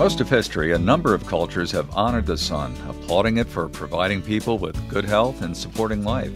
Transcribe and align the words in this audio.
most 0.00 0.22
of 0.22 0.30
history, 0.30 0.72
a 0.72 0.78
number 0.78 1.12
of 1.12 1.26
cultures 1.26 1.70
have 1.70 1.94
honored 1.94 2.24
the 2.24 2.34
sun, 2.34 2.74
applauding 2.88 3.36
it 3.36 3.46
for 3.46 3.68
providing 3.68 4.22
people 4.22 4.56
with 4.56 4.88
good 4.88 5.04
health 5.04 5.42
and 5.42 5.54
supporting 5.54 6.02
life. 6.02 6.32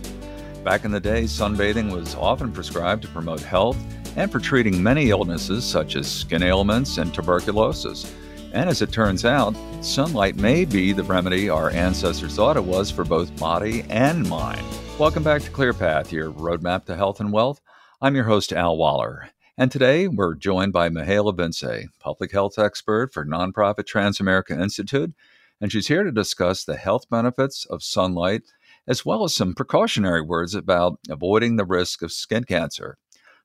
Back 0.63 0.85
in 0.85 0.91
the 0.91 1.01
day, 1.01 1.23
sunbathing 1.23 1.91
was 1.91 2.15
often 2.15 2.53
prescribed 2.53 3.01
to 3.01 3.09
promote 3.09 3.41
health 3.41 3.79
and 4.17 4.31
for 4.31 4.39
treating 4.39 4.83
many 4.83 5.09
illnesses 5.09 5.65
such 5.65 5.97
as 5.97 6.07
skin 6.07 6.43
ailments 6.43 6.99
and 6.99 7.15
tuberculosis. 7.15 8.15
And 8.53 8.69
as 8.69 8.83
it 8.83 8.93
turns 8.93 9.25
out, 9.25 9.57
sunlight 9.81 10.37
may 10.37 10.67
be 10.67 10.93
the 10.93 11.03
remedy 11.03 11.49
our 11.49 11.71
ancestors 11.71 12.37
thought 12.37 12.59
it 12.59 12.65
was 12.65 12.91
for 12.91 13.03
both 13.07 13.35
body 13.39 13.87
and 13.89 14.29
mind. 14.29 14.67
Welcome 14.99 15.23
back 15.23 15.41
to 15.41 15.51
ClearPath, 15.51 16.13
your 16.13 16.31
roadmap 16.33 16.85
to 16.85 16.97
health 16.97 17.19
and 17.19 17.33
wealth. 17.33 17.63
I'm 18.03 18.15
your 18.15 18.25
host, 18.25 18.53
Al 18.53 18.77
Waller. 18.77 19.31
And 19.57 19.71
today 19.71 20.09
we're 20.09 20.35
joined 20.35 20.73
by 20.73 20.89
Mihaela 20.89 21.33
Vincze, 21.33 21.87
public 22.01 22.33
health 22.33 22.59
expert 22.59 23.15
for 23.15 23.25
nonprofit 23.25 23.85
Transamerica 23.85 24.61
Institute, 24.61 25.15
and 25.61 25.71
she's 25.71 25.87
here 25.87 26.03
to 26.03 26.11
discuss 26.11 26.65
the 26.65 26.75
health 26.75 27.09
benefits 27.09 27.65
of 27.67 27.81
sunlight 27.81 28.43
as 28.89 29.07
well 29.07 29.23
as 29.23 29.33
some 29.33 29.55
precautionary 29.55 30.23
words 30.23 30.57
about 30.57 30.99
avoiding 31.09 31.55
the 31.55 31.65
risk 31.65 32.03
of 32.03 32.11
skin 32.11 32.43
cancer. 32.43 32.99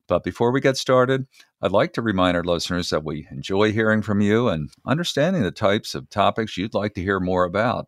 But 0.07 0.23
before 0.23 0.51
we 0.51 0.61
get 0.61 0.77
started, 0.77 1.27
I'd 1.61 1.71
like 1.71 1.93
to 1.93 2.01
remind 2.01 2.35
our 2.35 2.43
listeners 2.43 2.89
that 2.89 3.03
we 3.03 3.27
enjoy 3.29 3.71
hearing 3.71 4.01
from 4.01 4.19
you 4.19 4.47
and 4.47 4.71
understanding 4.87 5.43
the 5.43 5.51
types 5.51 5.93
of 5.93 6.09
topics 6.09 6.57
you'd 6.57 6.73
like 6.73 6.95
to 6.95 7.03
hear 7.03 7.19
more 7.19 7.43
about. 7.43 7.87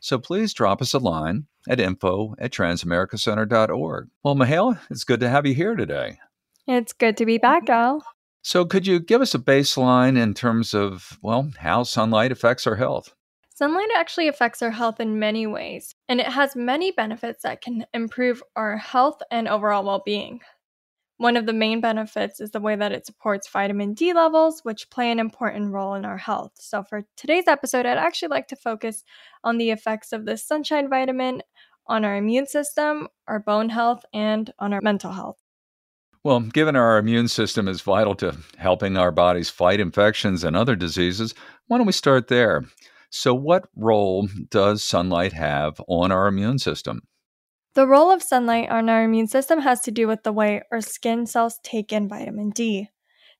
So 0.00 0.18
please 0.18 0.54
drop 0.54 0.80
us 0.80 0.94
a 0.94 0.98
line 0.98 1.46
at 1.68 1.80
info 1.80 2.34
at 2.38 2.50
transamericacenter.org. 2.50 4.08
Well, 4.22 4.36
Mihaela, 4.36 4.80
it's 4.90 5.04
good 5.04 5.20
to 5.20 5.28
have 5.28 5.44
you 5.44 5.52
here 5.52 5.76
today. 5.76 6.18
It's 6.68 6.92
good 6.92 7.16
to 7.16 7.24
be 7.24 7.38
back, 7.38 7.70
Al. 7.70 8.04
So, 8.42 8.66
could 8.66 8.86
you 8.86 9.00
give 9.00 9.22
us 9.22 9.34
a 9.34 9.38
baseline 9.38 10.18
in 10.18 10.34
terms 10.34 10.74
of, 10.74 11.18
well, 11.22 11.50
how 11.58 11.82
sunlight 11.82 12.30
affects 12.30 12.66
our 12.66 12.76
health? 12.76 13.14
Sunlight 13.54 13.88
actually 13.96 14.28
affects 14.28 14.60
our 14.60 14.70
health 14.70 15.00
in 15.00 15.18
many 15.18 15.46
ways, 15.46 15.94
and 16.10 16.20
it 16.20 16.26
has 16.26 16.54
many 16.54 16.92
benefits 16.92 17.42
that 17.42 17.62
can 17.62 17.86
improve 17.94 18.42
our 18.54 18.76
health 18.76 19.22
and 19.30 19.48
overall 19.48 19.82
well 19.82 20.02
being. 20.04 20.40
One 21.16 21.38
of 21.38 21.46
the 21.46 21.54
main 21.54 21.80
benefits 21.80 22.38
is 22.38 22.50
the 22.50 22.60
way 22.60 22.76
that 22.76 22.92
it 22.92 23.06
supports 23.06 23.48
vitamin 23.48 23.94
D 23.94 24.12
levels, 24.12 24.60
which 24.62 24.90
play 24.90 25.10
an 25.10 25.18
important 25.18 25.72
role 25.72 25.94
in 25.94 26.04
our 26.04 26.18
health. 26.18 26.52
So, 26.56 26.82
for 26.82 27.02
today's 27.16 27.48
episode, 27.48 27.86
I'd 27.86 27.96
actually 27.96 28.28
like 28.28 28.48
to 28.48 28.56
focus 28.56 29.04
on 29.42 29.56
the 29.56 29.70
effects 29.70 30.12
of 30.12 30.26
this 30.26 30.46
sunshine 30.46 30.90
vitamin 30.90 31.42
on 31.86 32.04
our 32.04 32.16
immune 32.16 32.46
system, 32.46 33.08
our 33.26 33.40
bone 33.40 33.70
health, 33.70 34.04
and 34.12 34.52
on 34.58 34.74
our 34.74 34.80
mental 34.82 35.12
health. 35.12 35.38
Well, 36.28 36.40
given 36.40 36.76
our 36.76 36.98
immune 36.98 37.28
system 37.28 37.68
is 37.68 37.80
vital 37.80 38.14
to 38.16 38.36
helping 38.58 38.98
our 38.98 39.10
bodies 39.10 39.48
fight 39.48 39.80
infections 39.80 40.44
and 40.44 40.54
other 40.54 40.76
diseases, 40.76 41.34
why 41.68 41.78
don't 41.78 41.86
we 41.86 41.92
start 41.94 42.28
there? 42.28 42.66
So, 43.08 43.32
what 43.32 43.70
role 43.74 44.28
does 44.50 44.84
sunlight 44.84 45.32
have 45.32 45.80
on 45.88 46.12
our 46.12 46.26
immune 46.26 46.58
system? 46.58 47.00
The 47.72 47.86
role 47.86 48.10
of 48.10 48.22
sunlight 48.22 48.68
on 48.68 48.90
our 48.90 49.04
immune 49.04 49.28
system 49.28 49.60
has 49.60 49.80
to 49.80 49.90
do 49.90 50.06
with 50.06 50.22
the 50.22 50.34
way 50.34 50.60
our 50.70 50.82
skin 50.82 51.24
cells 51.24 51.58
take 51.62 51.94
in 51.94 52.10
vitamin 52.10 52.50
D. 52.50 52.90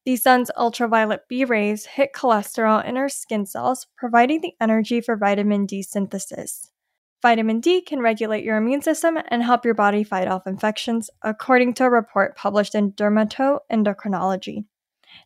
The 0.06 0.16
sun's 0.16 0.50
ultraviolet 0.56 1.28
B 1.28 1.44
rays 1.44 1.84
hit 1.84 2.14
cholesterol 2.14 2.82
in 2.82 2.96
our 2.96 3.10
skin 3.10 3.44
cells, 3.44 3.86
providing 3.98 4.40
the 4.40 4.54
energy 4.62 5.02
for 5.02 5.14
vitamin 5.14 5.66
D 5.66 5.82
synthesis. 5.82 6.70
Vitamin 7.20 7.60
D 7.60 7.80
can 7.80 8.00
regulate 8.00 8.44
your 8.44 8.56
immune 8.56 8.82
system 8.82 9.18
and 9.28 9.42
help 9.42 9.64
your 9.64 9.74
body 9.74 10.04
fight 10.04 10.28
off 10.28 10.46
infections, 10.46 11.10
according 11.22 11.74
to 11.74 11.84
a 11.84 11.90
report 11.90 12.36
published 12.36 12.76
in 12.76 12.92
Dermatoendocrinology. 12.92 14.64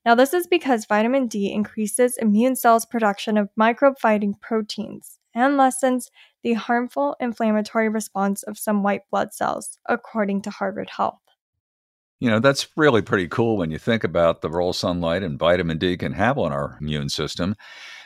Now, 0.06 0.14
this 0.14 0.32
is 0.32 0.46
because 0.46 0.86
vitamin 0.86 1.26
D 1.26 1.52
increases 1.52 2.16
immune 2.16 2.56
cells' 2.56 2.86
production 2.86 3.36
of 3.36 3.50
microbe 3.56 3.98
fighting 3.98 4.34
proteins 4.40 5.18
and 5.34 5.56
lessens 5.56 6.10
the 6.42 6.54
harmful 6.54 7.14
inflammatory 7.20 7.88
response 7.88 8.42
of 8.42 8.58
some 8.58 8.82
white 8.82 9.02
blood 9.10 9.34
cells, 9.34 9.78
according 9.86 10.42
to 10.42 10.50
Harvard 10.50 10.90
Health. 10.90 11.20
You 12.20 12.30
know, 12.30 12.38
that's 12.38 12.68
really 12.76 13.02
pretty 13.02 13.28
cool 13.28 13.56
when 13.56 13.70
you 13.70 13.78
think 13.78 14.04
about 14.04 14.40
the 14.40 14.50
role 14.50 14.72
sunlight 14.72 15.22
and 15.22 15.38
vitamin 15.38 15.78
D 15.78 15.96
can 15.96 16.12
have 16.12 16.38
on 16.38 16.52
our 16.52 16.78
immune 16.80 17.08
system. 17.08 17.56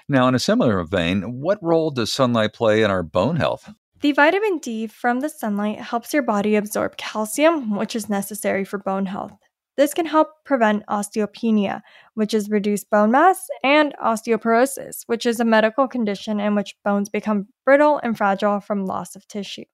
Now, 0.09 0.28
in 0.28 0.34
a 0.37 0.39
similar 0.39 0.83
vein, 0.84 1.41
what 1.41 1.59
role 1.61 1.91
does 1.91 2.12
sunlight 2.12 2.53
play 2.53 2.83
in 2.83 2.91
our 2.91 3.03
bone 3.03 3.37
health? 3.37 3.72
The 4.00 4.12
vitamin 4.12 4.59
D 4.59 4.87
from 4.87 5.21
the 5.21 5.28
sunlight 5.28 5.81
helps 5.81 6.12
your 6.12 6.22
body 6.22 6.55
absorb 6.55 6.97
calcium, 6.97 7.75
which 7.75 7.97
is 7.97 8.09
necessary 8.09 8.65
for 8.65 8.78
bone 8.78 9.06
health. 9.06 9.33
This 9.77 9.94
can 9.94 10.06
help 10.06 10.28
prevent 10.44 10.87
osteopenia, 10.87 11.83
which 12.15 12.33
is 12.33 12.49
reduced 12.49 12.89
bone 12.89 13.11
mass, 13.11 13.49
and 13.65 13.94
osteoporosis, 14.03 15.03
which 15.06 15.27
is 15.27 15.41
a 15.41 15.44
medical 15.44 15.89
condition 15.89 16.41
in 16.41 16.55
which 16.55 16.77
bones 16.84 17.09
become 17.09 17.49
brittle 17.65 17.99
and 18.03 18.17
fragile 18.17 18.61
from 18.61 18.87
loss 18.87 19.17
of 19.17 19.27
tissue. 19.27 19.65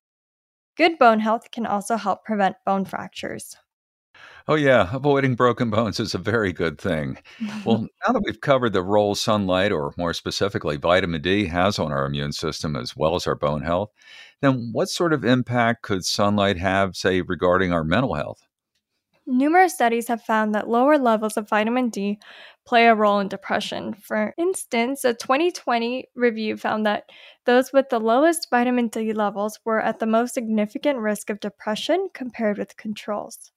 Good 0.76 0.99
bone 0.99 1.20
health 1.20 1.50
can 1.50 1.66
also 1.66 1.97
help 1.97 2.25
prevent 2.25 2.56
bone 2.64 2.84
fractures. 2.84 3.54
Oh, 4.49 4.55
yeah, 4.55 4.88
avoiding 4.93 5.34
broken 5.37 5.71
bones 5.71 6.00
is 6.00 6.15
a 6.15 6.19
very 6.19 6.53
good 6.53 6.78
thing. 6.78 7.19
Well, 7.65 7.87
now 8.06 8.12
that 8.12 8.22
we've 8.25 8.41
covered 8.41 8.72
the 8.72 8.83
role 8.83 9.15
sunlight, 9.15 9.72
or 9.72 9.94
more 9.97 10.12
specifically, 10.15 10.77
vitamin 10.77 11.22
D, 11.22 11.47
has 11.47 11.78
on 11.78 11.93
our 11.93 12.05
immune 12.06 12.32
system 12.32 12.77
as 12.77 12.97
well 12.97 13.15
as 13.15 13.27
our 13.27 13.37
bone 13.37 13.62
health, 13.62 13.91
then 14.41 14.71
what 14.72 14.88
sort 14.88 15.12
of 15.12 15.25
impact 15.25 15.82
could 15.82 16.05
sunlight 16.05 16.59
have, 16.59 16.97
say, 16.97 17.21
regarding 17.21 17.72
our 17.72 17.84
mental 17.84 18.15
health? 18.15 18.43
Numerous 19.27 19.75
studies 19.75 20.06
have 20.09 20.22
found 20.22 20.55
that 20.55 20.69
lower 20.69 20.97
levels 20.99 21.37
of 21.37 21.49
vitamin 21.49 21.88
D 21.91 22.19
play 22.65 22.87
a 22.87 22.94
role 22.94 23.19
in 23.21 23.28
depression. 23.28 23.94
For 23.94 24.34
instance, 24.38 25.05
a 25.05 25.15
2020 25.15 26.09
review 26.15 26.56
found 26.56 26.87
that 26.87 27.09
those 27.44 27.72
with 27.72 27.88
the 27.88 28.00
lowest 28.00 28.49
vitamin 28.50 28.88
D 28.88 29.12
levels 29.12 29.59
were 29.65 29.81
at 29.81 29.99
the 29.99 30.06
most 30.06 30.34
significant 30.34 30.99
risk 30.99 31.31
of 31.31 31.41
depression 31.41 32.09
compared 32.15 32.59
with 32.59 32.77
controls. 32.77 33.50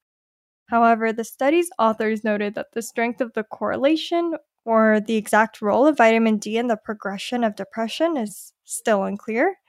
However, 0.68 1.14
the 1.14 1.24
study's 1.24 1.70
authors 1.78 2.24
noted 2.24 2.56
that 2.56 2.74
the 2.74 2.82
strength 2.82 3.22
of 3.22 3.34
the 3.34 3.44
correlation 3.44 4.36
or 4.66 5.00
the 5.00 5.16
exact 5.16 5.62
role 5.62 5.86
of 5.86 5.98
vitamin 5.98 6.38
D 6.38 6.58
in 6.58 6.68
the 6.68 6.78
progression 6.78 7.44
of 7.44 7.56
depression 7.56 8.18
is 8.18 8.54
still 8.64 9.04
unclear. 9.04 9.60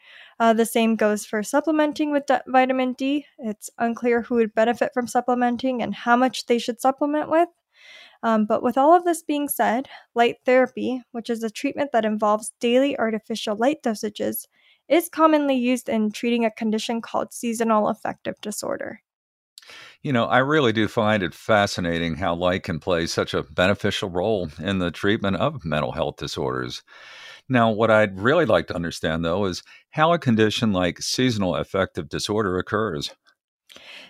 Uh, 0.40 0.52
the 0.52 0.66
same 0.66 0.96
goes 0.96 1.26
for 1.26 1.42
supplementing 1.42 2.10
with 2.10 2.26
d- 2.26 2.38
vitamin 2.46 2.94
D. 2.94 3.26
It's 3.38 3.70
unclear 3.78 4.22
who 4.22 4.36
would 4.36 4.54
benefit 4.54 4.92
from 4.94 5.06
supplementing 5.06 5.82
and 5.82 5.94
how 5.94 6.16
much 6.16 6.46
they 6.46 6.58
should 6.58 6.80
supplement 6.80 7.30
with. 7.30 7.48
Um, 8.22 8.46
but 8.46 8.62
with 8.62 8.78
all 8.78 8.94
of 8.94 9.04
this 9.04 9.22
being 9.22 9.48
said, 9.48 9.88
light 10.14 10.36
therapy, 10.44 11.02
which 11.12 11.30
is 11.30 11.42
a 11.42 11.50
treatment 11.50 11.92
that 11.92 12.04
involves 12.04 12.52
daily 12.60 12.98
artificial 12.98 13.56
light 13.56 13.82
dosages, 13.82 14.46
is 14.88 15.08
commonly 15.08 15.56
used 15.56 15.88
in 15.88 16.10
treating 16.10 16.44
a 16.44 16.50
condition 16.50 17.00
called 17.00 17.32
seasonal 17.32 17.88
affective 17.88 18.40
disorder. 18.40 19.02
You 20.02 20.12
know, 20.12 20.26
I 20.26 20.38
really 20.38 20.72
do 20.72 20.88
find 20.88 21.22
it 21.22 21.34
fascinating 21.34 22.16
how 22.16 22.34
light 22.34 22.62
can 22.62 22.78
play 22.78 23.06
such 23.06 23.34
a 23.34 23.42
beneficial 23.42 24.08
role 24.08 24.48
in 24.60 24.78
the 24.78 24.90
treatment 24.90 25.36
of 25.36 25.64
mental 25.64 25.92
health 25.92 26.16
disorders. 26.16 26.82
Now, 27.48 27.70
what 27.70 27.90
I'd 27.90 28.20
really 28.20 28.44
like 28.44 28.66
to 28.68 28.74
understand, 28.74 29.24
though, 29.24 29.44
is 29.46 29.62
how 29.90 30.12
a 30.12 30.18
condition 30.18 30.72
like 30.72 31.00
seasonal 31.00 31.56
affective 31.56 32.08
disorder 32.08 32.58
occurs. 32.58 33.14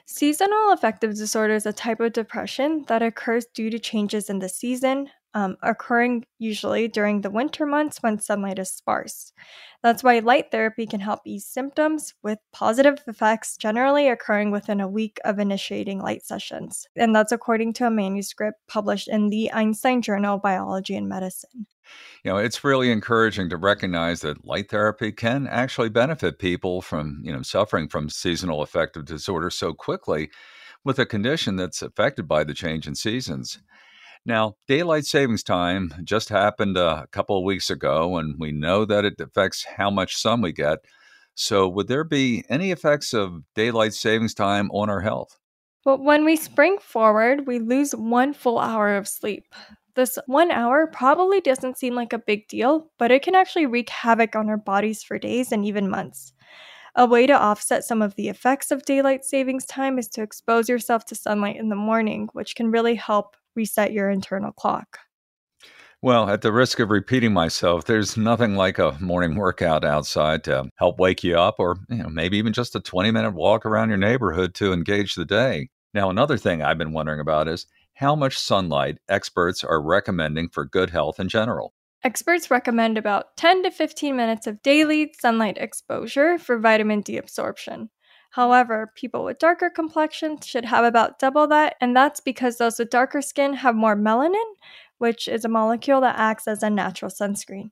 Seasonal 0.07 0.73
affective 0.73 1.15
disorder 1.15 1.55
is 1.55 1.67
a 1.67 1.73
type 1.73 2.01
of 2.01 2.13
depression 2.13 2.85
that 2.89 3.03
occurs 3.03 3.47
due 3.47 3.71
to 3.71 3.79
changes 3.79 4.31
in 4.31 4.39
the 4.39 4.49
season, 4.49 5.11
um, 5.37 5.59
occurring 5.63 6.25
usually 6.39 6.89
during 6.89 7.21
the 7.21 7.31
winter 7.31 7.67
months 7.67 8.03
when 8.03 8.19
sunlight 8.19 8.59
is 8.59 8.71
sparse. 8.71 9.35
That's 9.83 10.03
why 10.03 10.21
light 10.21 10.51
therapy 10.51 10.87
can 10.87 11.01
help 11.01 11.21
ease 11.27 11.45
symptoms, 11.45 12.15
with 12.23 12.39
positive 12.55 13.03
effects 13.07 13.59
generally 13.59 14.09
occurring 14.09 14.51
within 14.51 14.81
a 14.81 14.89
week 14.89 15.19
of 15.27 15.39
initiating 15.39 16.01
light 16.01 16.25
sessions. 16.25 16.89
And 16.97 17.15
that's 17.15 17.33
according 17.33 17.75
to 17.75 17.87
a 17.87 17.91
manuscript 17.91 18.66
published 18.66 19.09
in 19.09 19.28
the 19.28 19.53
Einstein 19.53 20.01
Journal 20.01 20.37
of 20.37 20.43
Biology 20.43 20.97
and 20.97 21.07
Medicine. 21.07 21.66
You 22.25 22.33
know, 22.33 22.39
it's 22.39 22.65
really 22.65 22.91
encouraging 22.91 23.51
to 23.51 23.59
recognize 23.59 24.22
that 24.22 24.47
light 24.47 24.71
therapy 24.71 25.13
can 25.13 25.47
actually 25.47 25.91
benefit 25.91 26.39
people 26.39 26.81
from, 26.81 27.21
you 27.22 27.31
know, 27.31 27.43
suffering 27.43 27.89
from 27.89 28.09
seasonal 28.09 28.63
affective 28.63 29.05
disorder 29.05 29.51
so 29.51 29.75
quickly 29.75 30.31
with 30.83 30.99
a 30.99 31.05
condition 31.05 31.57
that's 31.57 31.83
affected 31.83 32.27
by 32.27 32.43
the 32.43 32.55
change 32.55 32.87
in 32.87 32.95
seasons. 32.95 33.59
Now, 34.27 34.57
daylight 34.67 35.05
savings 35.05 35.45
time 35.45 35.95
just 36.03 36.28
happened 36.31 36.77
a 36.77 37.07
couple 37.13 37.39
of 37.39 37.45
weeks 37.45 37.71
ago, 37.71 38.17
and 38.17 38.34
we 38.41 38.51
know 38.51 38.84
that 38.84 39.05
it 39.05 39.21
affects 39.21 39.65
how 39.65 39.89
much 39.89 40.17
sun 40.17 40.43
we 40.43 40.53
get. 40.53 40.81
So, 41.37 41.69
would 41.69 41.87
there 41.87 42.03
be 42.03 42.45
any 42.49 42.73
effects 42.73 43.15
of 43.15 43.45
daylight 43.55 43.95
savings 43.95 44.34
time 44.34 44.69
on 44.73 44.91
our 44.91 45.01
health? 45.01 45.39
Well, 45.84 45.99
when 45.99 46.25
we 46.25 46.34
spring 46.34 46.78
forward, 46.81 47.47
we 47.47 47.61
lose 47.61 47.93
one 47.93 48.33
full 48.33 48.59
hour 48.59 48.97
of 48.97 49.07
sleep. 49.07 49.55
This 49.95 50.19
one 50.27 50.51
hour 50.51 50.89
probably 50.89 51.41
doesn't 51.41 51.79
seem 51.79 51.95
like 51.95 52.13
a 52.13 52.19
big 52.19 52.49
deal, 52.49 52.91
but 52.99 53.13
it 53.13 53.22
can 53.22 53.37
actually 53.37 53.67
wreak 53.67 53.91
havoc 53.91 54.34
on 54.34 54.49
our 54.49 54.57
bodies 54.57 55.05
for 55.05 55.21
days 55.21 55.53
and 55.53 55.65
even 55.65 55.89
months. 55.89 56.33
A 56.97 57.07
way 57.07 57.29
to 57.29 57.33
offset 57.33 57.84
some 57.84 58.03
of 58.03 58.17
the 58.17 58.29
effects 58.29 58.72
of 58.72 58.84
daylight 58.84 59.25
savings 59.25 59.67
time 59.67 60.01
is 60.01 60.09
to 60.09 60.22
expose 60.22 60.69
yourself 60.69 61.05
to 61.05 61.15
sunlight 61.15 61.57
in 61.57 61.69
the 61.69 61.77
morning, 61.77 62.29
which 62.33 62.57
can 62.57 62.72
really 62.72 62.97
help 62.97 63.37
reset 63.57 63.93
your 63.93 64.11
internal 64.11 64.53
clock. 64.53 64.99
Well, 66.03 66.29
at 66.29 66.43
the 66.43 66.53
risk 66.53 66.79
of 66.79 66.91
repeating 66.91 67.33
myself, 67.33 67.87
there's 67.87 68.17
nothing 68.17 68.55
like 68.55 68.79
a 68.79 68.97
morning 69.01 69.35
workout 69.35 69.85
outside 69.85 70.45
to 70.45 70.71
help 70.77 70.99
wake 70.99 71.25
you 71.25 71.37
up, 71.37 71.57
or 71.59 71.79
you 71.89 71.97
know, 71.97 72.09
maybe 72.09 72.37
even 72.37 72.53
just 72.53 72.77
a 72.77 72.81
20 72.81 73.11
minute 73.11 73.33
walk 73.33 73.65
around 73.65 73.89
your 73.89 73.99
neighborhood 73.99 74.55
to 74.55 74.73
engage 74.73 75.15
the 75.15 75.25
day. 75.25 75.71
Now, 75.95 76.11
another 76.11 76.37
thing 76.37 76.63
I've 76.63 76.79
been 76.79 76.93
wondering 76.93 77.21
about 77.21 77.49
is 77.49 77.67
how 77.95 78.15
much 78.15 78.39
sunlight 78.39 78.99
experts 79.09 79.65
are 79.65 79.83
recommending 79.83 80.51
for 80.51 80.67
good 80.67 80.91
health 80.91 81.19
in 81.19 81.31
general. 81.31 81.73
Experts 82.05 82.51
recommend 82.51 82.99
about 82.99 83.37
10 83.39 83.63
to 83.63 83.71
15 83.71 84.15
minutes 84.15 84.47
of 84.47 84.63
daily 84.63 85.13
sunlight 85.19 85.57
exposure 85.59 86.39
for 86.39 86.59
vitamin 86.59 87.01
D 87.01 87.17
absorption. 87.17 87.89
However, 88.36 88.92
people 88.94 89.24
with 89.24 89.38
darker 89.38 89.71
complexions 89.71 90.47
should 90.47 90.66
have 90.66 90.84
about 90.84 91.18
double 91.18 91.47
that, 91.47 91.74
and 91.80 91.97
that's 91.97 92.21
because 92.21 92.59
those 92.59 92.78
with 92.78 92.91
darker 92.91 93.22
skin 93.22 93.54
have 93.54 93.74
more 93.74 93.97
melanin, 93.97 94.44
which 94.98 95.27
is 95.27 95.47
a 95.47 95.48
molecule 95.48 96.03
that 96.03 96.18
acts 96.18 96.47
as 96.47 96.62
a 96.62 96.68
natural 96.68 97.10
sunscreen. 97.10 97.71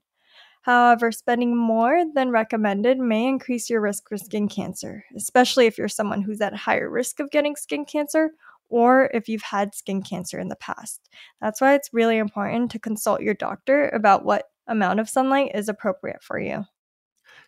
However, 0.63 1.11
spending 1.11 1.55
more 1.55 2.03
than 2.15 2.31
recommended 2.31 2.97
may 2.97 3.27
increase 3.27 3.69
your 3.69 3.79
risk 3.79 4.09
for 4.09 4.17
skin 4.17 4.47
cancer, 4.47 5.05
especially 5.15 5.67
if 5.67 5.77
you're 5.77 5.87
someone 5.87 6.23
who's 6.23 6.41
at 6.41 6.55
higher 6.55 6.89
risk 6.89 7.19
of 7.19 7.29
getting 7.29 7.55
skin 7.55 7.85
cancer 7.85 8.31
or 8.67 9.11
if 9.13 9.29
you've 9.29 9.43
had 9.43 9.75
skin 9.75 10.01
cancer 10.01 10.39
in 10.39 10.47
the 10.47 10.55
past. 10.55 11.11
That's 11.41 11.61
why 11.61 11.75
it's 11.75 11.93
really 11.93 12.17
important 12.17 12.71
to 12.71 12.79
consult 12.79 13.21
your 13.21 13.35
doctor 13.35 13.89
about 13.89 14.25
what 14.25 14.45
amount 14.65 14.99
of 14.99 15.09
sunlight 15.09 15.51
is 15.53 15.69
appropriate 15.69 16.23
for 16.23 16.39
you. 16.39 16.65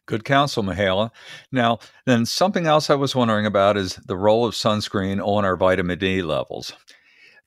Good 0.07 0.23
counsel, 0.23 0.63
Mihaela. 0.63 1.11
Now, 1.51 1.79
then, 2.05 2.25
something 2.25 2.65
else 2.65 2.89
I 2.89 2.95
was 2.95 3.13
wondering 3.13 3.45
about 3.45 3.75
is 3.75 3.95
the 3.95 4.17
role 4.17 4.45
of 4.45 4.55
sunscreen 4.55 5.21
on 5.23 5.43
our 5.43 5.57
vitamin 5.57 5.99
D 5.99 6.21
levels. 6.21 6.71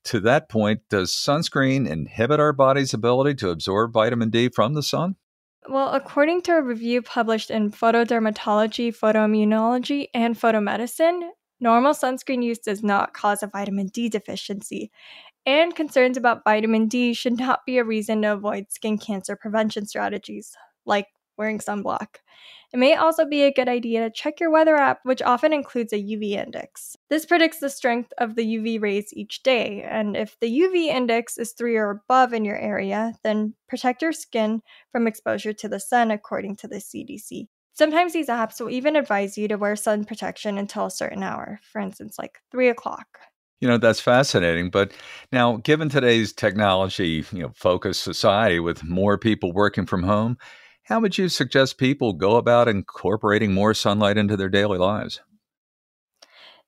To 0.05 0.19
that 0.21 0.47
point, 0.47 0.81
does 0.89 1.11
sunscreen 1.11 1.89
inhibit 1.89 2.39
our 2.39 2.53
body's 2.53 2.93
ability 2.93 3.35
to 3.35 3.49
absorb 3.49 3.93
vitamin 3.93 4.29
D 4.29 4.47
from 4.47 4.75
the 4.75 4.83
sun? 4.83 5.15
Well, 5.67 5.91
according 5.91 6.43
to 6.43 6.53
a 6.53 6.61
review 6.61 7.01
published 7.01 7.49
in 7.49 7.71
Photodermatology, 7.71 8.95
Photoimmunology, 8.95 10.07
and 10.13 10.35
Photomedicine, 10.35 11.29
normal 11.59 11.93
sunscreen 11.93 12.43
use 12.43 12.59
does 12.59 12.83
not 12.83 13.13
cause 13.13 13.41
a 13.41 13.47
vitamin 13.47 13.87
D 13.87 14.07
deficiency, 14.07 14.91
and 15.47 15.75
concerns 15.75 16.15
about 16.15 16.43
vitamin 16.43 16.87
D 16.87 17.15
should 17.15 17.39
not 17.39 17.61
be 17.65 17.79
a 17.79 17.83
reason 17.83 18.21
to 18.21 18.33
avoid 18.33 18.71
skin 18.71 18.99
cancer 18.99 19.35
prevention 19.35 19.87
strategies 19.87 20.55
like 20.85 21.07
wearing 21.41 21.57
sunblock. 21.57 22.17
It 22.71 22.77
may 22.77 22.95
also 22.95 23.25
be 23.25 23.41
a 23.41 23.51
good 23.51 23.67
idea 23.67 24.01
to 24.01 24.09
check 24.09 24.39
your 24.39 24.51
weather 24.51 24.77
app, 24.77 24.99
which 25.03 25.21
often 25.21 25.51
includes 25.51 25.91
a 25.91 25.97
UV 25.97 26.33
index. 26.33 26.95
This 27.09 27.25
predicts 27.25 27.59
the 27.59 27.69
strength 27.69 28.13
of 28.17 28.35
the 28.35 28.45
UV 28.45 28.79
rays 28.81 29.11
each 29.11 29.43
day, 29.43 29.83
and 29.83 30.15
if 30.15 30.37
the 30.39 30.61
UV 30.61 30.85
index 30.85 31.37
is 31.37 31.51
3 31.51 31.75
or 31.75 31.89
above 31.89 32.31
in 32.31 32.45
your 32.45 32.57
area, 32.57 33.13
then 33.23 33.55
protect 33.67 34.01
your 34.01 34.13
skin 34.13 34.61
from 34.91 35.07
exposure 35.07 35.51
to 35.51 35.67
the 35.67 35.79
sun 35.79 36.11
according 36.11 36.55
to 36.57 36.67
the 36.67 36.77
CDC. 36.77 37.47
Sometimes 37.73 38.13
these 38.13 38.27
apps 38.27 38.61
will 38.61 38.69
even 38.69 38.95
advise 38.95 39.37
you 39.37 39.47
to 39.47 39.55
wear 39.55 39.75
sun 39.75 40.05
protection 40.05 40.57
until 40.57 40.85
a 40.85 40.91
certain 40.91 41.23
hour, 41.23 41.59
for 41.73 41.81
instance, 41.81 42.17
like 42.19 42.37
3 42.51 42.69
o'clock. 42.69 43.07
You 43.59 43.67
know, 43.67 43.77
that's 43.77 43.99
fascinating. 43.99 44.69
But 44.69 44.93
now, 45.31 45.57
given 45.57 45.89
today's 45.89 46.31
technology, 46.33 47.25
you 47.31 47.43
know, 47.43 47.51
focused 47.55 48.03
society 48.03 48.59
with 48.59 48.83
more 48.83 49.17
people 49.17 49.51
working 49.51 49.85
from 49.85 50.03
home, 50.03 50.37
how 50.91 50.99
would 50.99 51.17
you 51.17 51.29
suggest 51.29 51.77
people 51.77 52.11
go 52.11 52.35
about 52.35 52.67
incorporating 52.67 53.53
more 53.53 53.73
sunlight 53.73 54.17
into 54.17 54.35
their 54.35 54.49
daily 54.49 54.77
lives? 54.77 55.21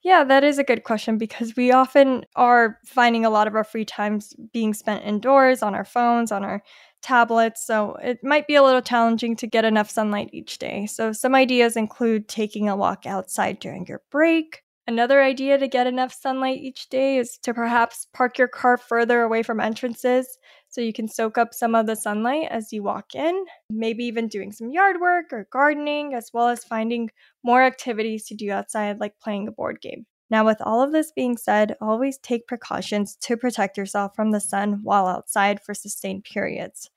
Yeah, 0.02 0.24
that 0.24 0.46
is 0.46 0.58
a 0.58 0.64
good 0.64 0.86
question 0.86 1.18
because 1.18 1.58
we 1.58 1.74
often 1.74 2.24
are 2.38 2.80
finding 2.86 3.26
a 3.26 3.30
lot 3.30 3.48
of 3.48 3.56
our 3.56 3.66
free 3.66 3.84
times 3.84 4.34
being 4.54 4.74
spent 4.74 5.04
indoors 5.04 5.62
on 5.62 5.76
our 5.76 5.84
phones, 5.84 6.32
on 6.32 6.46
our 6.46 6.64
tablets. 7.02 7.68
So 7.68 7.96
it 8.02 8.24
might 8.24 8.48
be 8.48 8.56
a 8.56 8.64
little 8.64 8.82
challenging 8.82 9.36
to 9.36 9.48
get 9.48 9.66
enough 9.66 9.90
sunlight 9.90 10.30
each 10.32 10.58
day. 10.58 10.86
So 10.86 11.12
some 11.12 11.36
ideas 11.36 11.76
include 11.76 12.30
taking 12.30 12.70
a 12.70 12.78
walk 12.78 13.06
outside 13.06 13.60
during 13.60 13.86
your 13.88 14.04
break, 14.10 14.64
Another 14.86 15.22
idea 15.22 15.58
to 15.58 15.68
get 15.68 15.88
enough 15.88 16.14
sunlight 16.14 16.60
each 16.60 16.90
day 16.90 17.18
is 17.18 17.38
to 17.44 17.54
perhaps 17.54 18.08
park 18.14 18.38
your 18.38 18.50
car 18.50 18.78
further 18.78 19.22
away 19.22 19.42
from 19.42 19.62
entrances 19.62 20.38
so 20.74 20.82
you 20.82 20.92
can 20.92 21.08
soak 21.08 21.38
up 21.38 21.54
some 21.54 21.76
of 21.76 21.86
the 21.86 21.96
sunlight 21.96 22.48
as 22.50 22.74
you 22.74 22.82
walk 22.82 23.14
in. 23.14 23.46
Maybe 23.70 24.06
even 24.06 24.28
doing 24.28 24.52
some 24.52 24.72
yard 24.72 25.00
work 25.00 25.32
or 25.32 25.48
gardening, 25.52 26.16
as 26.16 26.32
well 26.34 26.48
as 26.48 26.64
finding 26.64 27.12
more 27.44 27.62
activities 27.62 28.26
to 28.26 28.36
do 28.36 28.52
outside, 28.52 29.00
like 29.00 29.20
playing 29.20 29.48
a 29.48 29.52
board 29.52 29.82
game. 29.82 30.08
Now, 30.32 30.44
with 30.44 30.58
all 30.62 30.82
of 30.82 30.92
this 30.92 31.12
being 31.12 31.38
said, 31.38 31.76
always 31.80 32.18
take 32.18 32.48
precautions 32.48 33.16
to 33.18 33.38
protect 33.38 33.78
yourself 33.78 34.16
from 34.16 34.32
the 34.32 34.40
sun 34.40 34.80
while 34.82 35.06
outside 35.06 35.62
for 35.62 35.76
sustained 35.76 36.24
periods. 36.24 36.90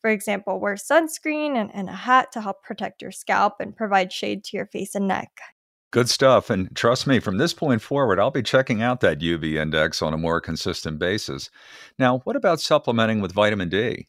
For 0.00 0.08
example, 0.08 0.58
wear 0.58 0.76
sunscreen 0.76 1.54
and, 1.54 1.70
and 1.74 1.90
a 1.90 1.92
hat 1.92 2.32
to 2.32 2.40
help 2.40 2.62
protect 2.62 3.02
your 3.02 3.12
scalp 3.12 3.56
and 3.60 3.76
provide 3.76 4.10
shade 4.10 4.42
to 4.44 4.56
your 4.56 4.66
face 4.66 4.94
and 4.94 5.06
neck. 5.06 5.38
Good 5.90 6.10
stuff. 6.10 6.50
And 6.50 6.74
trust 6.76 7.06
me, 7.06 7.18
from 7.18 7.38
this 7.38 7.54
point 7.54 7.80
forward, 7.80 8.20
I'll 8.20 8.30
be 8.30 8.42
checking 8.42 8.82
out 8.82 9.00
that 9.00 9.20
UV 9.20 9.54
index 9.54 10.02
on 10.02 10.12
a 10.12 10.18
more 10.18 10.40
consistent 10.40 10.98
basis. 10.98 11.48
Now, 11.98 12.18
what 12.24 12.36
about 12.36 12.60
supplementing 12.60 13.20
with 13.22 13.32
vitamin 13.32 13.70
D? 13.70 14.06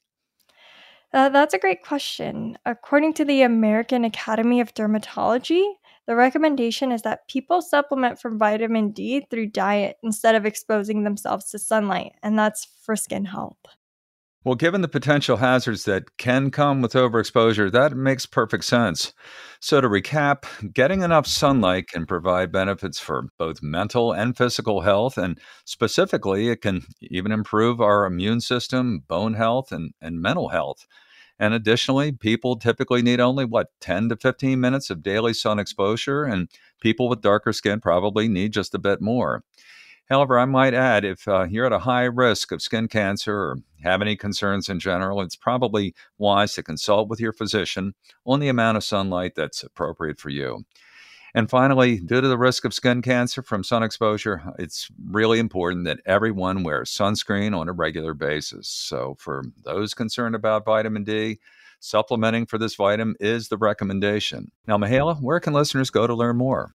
Uh, 1.13 1.29
that's 1.29 1.53
a 1.53 1.59
great 1.59 1.81
question. 1.83 2.57
According 2.65 3.13
to 3.15 3.25
the 3.25 3.41
American 3.41 4.03
Academy 4.03 4.59
of 4.59 4.73
Dermatology, 4.73 5.65
the 6.05 6.15
recommendation 6.15 6.91
is 6.91 7.01
that 7.03 7.27
people 7.27 7.61
supplement 7.61 8.19
from 8.19 8.37
vitamin 8.37 8.91
D 8.91 9.25
through 9.29 9.47
diet 9.47 9.97
instead 10.03 10.35
of 10.35 10.45
exposing 10.45 11.03
themselves 11.03 11.49
to 11.51 11.59
sunlight, 11.59 12.13
and 12.21 12.37
that's 12.37 12.67
for 12.83 12.95
skin 12.95 13.25
health. 13.25 13.57
Well, 14.45 14.55
given 14.55 14.81
the 14.81 14.87
potential 14.87 15.37
hazards 15.37 15.83
that 15.83 16.17
can 16.17 16.49
come 16.49 16.81
with 16.81 16.93
overexposure, 16.93 17.71
that 17.73 17.95
makes 17.97 18.25
perfect 18.25 18.63
sense. 18.63 19.13
So, 19.59 19.81
to 19.81 19.89
recap, 19.89 20.45
getting 20.73 21.01
enough 21.01 21.27
sunlight 21.27 21.89
can 21.89 22.05
provide 22.05 22.51
benefits 22.51 22.99
for 22.99 23.27
both 23.37 23.61
mental 23.61 24.13
and 24.13 24.37
physical 24.37 24.81
health. 24.81 25.17
And 25.17 25.39
specifically, 25.65 26.47
it 26.47 26.61
can 26.61 26.83
even 27.01 27.33
improve 27.33 27.81
our 27.81 28.05
immune 28.05 28.39
system, 28.39 29.03
bone 29.09 29.33
health, 29.33 29.73
and, 29.73 29.93
and 30.01 30.21
mental 30.21 30.49
health. 30.49 30.87
And 31.37 31.53
additionally, 31.53 32.13
people 32.13 32.57
typically 32.57 33.01
need 33.01 33.19
only 33.19 33.43
what 33.45 33.67
10 33.81 34.07
to 34.09 34.15
15 34.15 34.59
minutes 34.59 34.89
of 34.89 35.03
daily 35.03 35.33
sun 35.33 35.59
exposure, 35.59 36.23
and 36.23 36.49
people 36.81 37.09
with 37.09 37.21
darker 37.21 37.51
skin 37.51 37.81
probably 37.81 38.29
need 38.29 38.53
just 38.53 38.73
a 38.73 38.79
bit 38.79 39.01
more. 39.01 39.43
However, 40.09 40.39
I 40.39 40.45
might 40.45 40.73
add 40.73 41.05
if 41.05 41.27
uh, 41.27 41.43
you're 41.43 41.67
at 41.67 41.71
a 41.71 41.79
high 41.79 42.05
risk 42.05 42.51
of 42.51 42.63
skin 42.63 42.87
cancer 42.87 43.35
or 43.35 43.57
have 43.83 44.01
any 44.01 44.15
concerns 44.15 44.67
in 44.67 44.79
general, 44.79 45.21
it's 45.21 45.35
probably 45.35 45.93
wise 46.17 46.53
to 46.55 46.63
consult 46.63 47.09
with 47.09 47.19
your 47.19 47.31
physician 47.31 47.93
on 48.25 48.39
the 48.39 48.49
amount 48.49 48.77
of 48.77 48.83
sunlight 48.83 49.33
that's 49.35 49.61
appropriate 49.61 50.19
for 50.19 50.29
you. 50.29 50.65
And 51.35 51.47
finally, 51.47 51.99
due 51.99 52.21
to 52.21 52.27
the 52.27 52.39
risk 52.39 52.65
of 52.65 52.73
skin 52.73 53.03
cancer 53.03 53.43
from 53.43 53.63
sun 53.63 53.83
exposure, 53.83 54.41
it's 54.57 54.89
really 55.05 55.37
important 55.37 55.85
that 55.85 55.99
everyone 56.07 56.63
wears 56.63 56.89
sunscreen 56.89 57.55
on 57.55 57.69
a 57.69 57.73
regular 57.73 58.15
basis. 58.15 58.67
So, 58.67 59.15
for 59.19 59.43
those 59.63 59.93
concerned 59.93 60.33
about 60.33 60.65
vitamin 60.65 61.03
D, 61.03 61.37
supplementing 61.79 62.47
for 62.47 62.57
this 62.57 62.73
vitamin 62.73 63.15
is 63.19 63.49
the 63.49 63.57
recommendation. 63.57 64.51
Now, 64.65 64.77
Mihaela, 64.77 65.21
where 65.21 65.39
can 65.39 65.53
listeners 65.53 65.91
go 65.91 66.07
to 66.07 66.15
learn 66.15 66.37
more? 66.37 66.73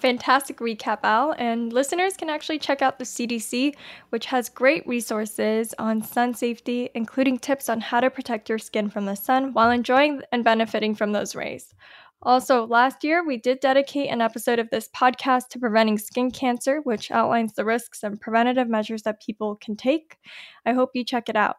Fantastic 0.00 0.58
recap, 0.58 1.00
Al. 1.02 1.32
And 1.38 1.72
listeners 1.72 2.16
can 2.16 2.30
actually 2.30 2.60
check 2.60 2.82
out 2.82 2.98
the 2.98 3.04
CDC, 3.04 3.74
which 4.10 4.26
has 4.26 4.48
great 4.48 4.86
resources 4.86 5.74
on 5.78 6.02
sun 6.02 6.34
safety, 6.34 6.88
including 6.94 7.38
tips 7.38 7.68
on 7.68 7.80
how 7.80 7.98
to 8.00 8.08
protect 8.08 8.48
your 8.48 8.58
skin 8.58 8.90
from 8.90 9.06
the 9.06 9.16
sun 9.16 9.52
while 9.52 9.70
enjoying 9.70 10.22
and 10.30 10.44
benefiting 10.44 10.94
from 10.94 11.12
those 11.12 11.34
rays. 11.34 11.74
Also, 12.22 12.66
last 12.66 13.04
year 13.04 13.24
we 13.24 13.36
did 13.36 13.60
dedicate 13.60 14.10
an 14.10 14.20
episode 14.20 14.58
of 14.58 14.70
this 14.70 14.88
podcast 14.96 15.48
to 15.48 15.58
preventing 15.58 15.98
skin 15.98 16.30
cancer, 16.30 16.80
which 16.82 17.10
outlines 17.10 17.54
the 17.54 17.64
risks 17.64 18.02
and 18.02 18.20
preventative 18.20 18.68
measures 18.68 19.02
that 19.02 19.22
people 19.22 19.56
can 19.56 19.76
take. 19.76 20.16
I 20.64 20.72
hope 20.72 20.90
you 20.94 21.04
check 21.04 21.28
it 21.28 21.36
out. 21.36 21.56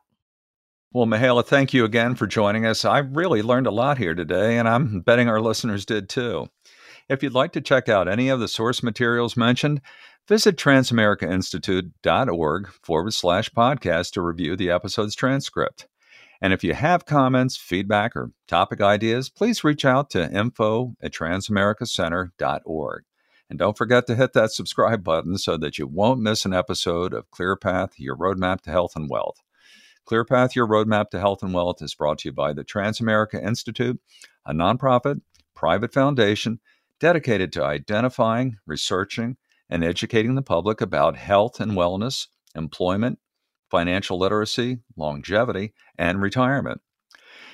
Well, 0.92 1.06
Mihaela, 1.06 1.46
thank 1.46 1.74
you 1.74 1.86
again 1.86 2.16
for 2.16 2.26
joining 2.26 2.66
us. 2.66 2.84
I 2.84 3.00
really 3.00 3.42
learned 3.44 3.68
a 3.68 3.72
lot 3.72 4.00
here 4.00 4.16
today, 4.16 4.58
and 4.58 4.68
I'm 4.68 5.02
betting 5.02 5.30
our 5.30 5.40
listeners 5.40 5.86
did 5.86 6.10
too. 6.10 6.48
If 7.10 7.22
you'd 7.24 7.34
like 7.34 7.54
to 7.54 7.62
check 7.62 7.90
out 7.90 8.08
any 8.08 8.30
of 8.30 8.40
the 8.40 8.48
source 8.48 8.84
materials 8.84 9.36
mentioned, 9.36 9.82
visit 10.28 10.58
transamericainstitute.org 10.58 12.68
forward 12.84 13.14
slash 13.16 13.50
podcast 13.50 14.12
to 14.12 14.22
review 14.22 14.56
the 14.56 14.70
episode's 14.70 15.16
transcript. 15.16 15.88
And 16.40 16.54
if 16.54 16.64
you 16.64 16.76
have 16.76 17.08
comments, 17.08 17.58
feedback, 17.58 18.16
or 18.16 18.30
topic 18.48 18.80
ideas, 18.80 19.28
please 19.28 19.64
reach 19.64 19.86
out 19.86 20.12
to 20.12 20.32
info 20.32 20.96
at 21.02 21.12
transamericacenter.org. 21.12 23.04
And 23.50 23.58
don't 23.58 23.78
forget 23.78 24.06
to 24.06 24.16
hit 24.16 24.34
that 24.34 24.52
subscribe 24.52 25.04
button 25.04 25.40
so 25.40 25.58
that 25.58 25.80
you 25.80 25.88
won't 25.88 26.22
miss 26.22 26.46
an 26.46 26.54
episode 26.54 27.16
of 27.16 27.32
ClearPath, 27.32 27.94
your 27.98 28.16
roadmap 28.16 28.62
to 28.62 28.70
health 28.70 28.96
and 28.96 29.10
wealth. 29.10 29.42
ClearPath, 30.08 30.54
your 30.54 30.68
roadmap 30.68 31.10
to 31.10 31.20
health 31.20 31.42
and 31.42 31.56
wealth 31.56 31.82
is 31.82 31.96
brought 31.96 32.20
to 32.20 32.30
you 32.30 32.34
by 32.34 32.54
the 32.54 32.64
Transamerica 32.64 33.44
Institute, 33.44 34.00
a 34.46 34.54
nonprofit, 34.54 35.22
private 35.56 35.92
foundation 35.92 36.60
dedicated 37.00 37.54
to 37.54 37.64
identifying, 37.64 38.58
researching, 38.66 39.38
and 39.70 39.84
educating 39.84 40.34
the 40.36 40.42
public 40.42 40.82
about 40.82 41.16
health 41.16 41.60
and 41.60 41.74
wellness, 41.74 42.26
employment, 42.56 43.20
financial 43.70 44.18
literacy, 44.18 44.80
longevity, 44.98 45.74
and 45.98 46.22
retirement. 46.22 46.82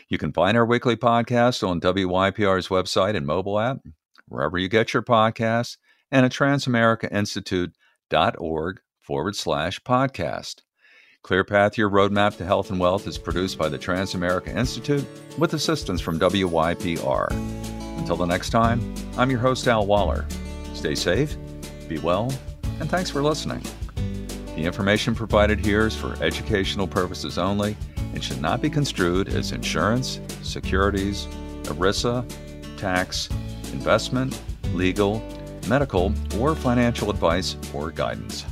You 0.07 0.17
can 0.17 0.31
find 0.31 0.57
our 0.57 0.65
weekly 0.65 0.95
podcast 0.95 1.67
on 1.67 1.81
WYPR's 1.81 2.69
website 2.69 3.15
and 3.15 3.25
mobile 3.25 3.59
app, 3.59 3.79
wherever 4.27 4.57
you 4.57 4.69
get 4.69 4.93
your 4.93 5.03
podcasts, 5.03 5.75
and 6.11 6.25
at 6.25 6.31
transamericainstitute.org 6.31 8.79
forward 9.01 9.35
slash 9.35 9.81
podcast. 9.81 10.61
Clear 11.23 11.43
Path 11.43 11.77
Your 11.77 11.89
Roadmap 11.89 12.37
to 12.37 12.45
Health 12.45 12.69
and 12.69 12.79
Wealth 12.79 13.07
is 13.07 13.17
produced 13.17 13.57
by 13.57 13.67
the 13.67 13.79
Transamerica 13.79 14.55
Institute 14.55 15.03
with 15.39 15.55
assistance 15.55 15.99
from 15.99 16.19
WYPR. 16.19 17.54
Until 18.05 18.17
the 18.17 18.25
next 18.27 18.51
time, 18.51 18.93
I'm 19.17 19.31
your 19.31 19.39
host, 19.39 19.67
Al 19.67 19.87
Waller. 19.87 20.27
Stay 20.75 20.93
safe, 20.93 21.35
be 21.89 21.97
well, 21.97 22.31
and 22.79 22.87
thanks 22.87 23.09
for 23.09 23.23
listening. 23.23 23.63
The 23.95 24.61
information 24.61 25.15
provided 25.15 25.65
here 25.65 25.87
is 25.87 25.95
for 25.95 26.13
educational 26.21 26.85
purposes 26.85 27.39
only 27.39 27.75
and 28.13 28.23
should 28.23 28.39
not 28.39 28.61
be 28.61 28.69
construed 28.69 29.29
as 29.29 29.53
insurance, 29.53 30.19
securities, 30.43 31.25
ERISA, 31.63 32.23
tax, 32.77 33.27
investment, 33.73 34.39
legal, 34.75 35.27
medical, 35.67 36.13
or 36.37 36.53
financial 36.53 37.09
advice 37.09 37.57
or 37.73 37.89
guidance. 37.89 38.45